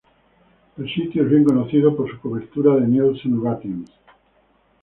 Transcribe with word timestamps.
El 0.79 0.91
sitio 0.91 1.21
es 1.21 1.29
bien 1.29 1.43
conocido 1.43 1.95
por 1.95 2.09
su 2.09 2.19
cobertura 2.19 2.73
de 2.75 2.87
Nielsen 2.87 3.39
ratings. 3.43 3.91